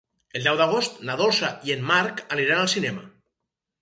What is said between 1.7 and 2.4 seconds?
i en Marc